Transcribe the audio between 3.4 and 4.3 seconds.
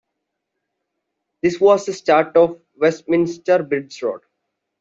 Bridge Road.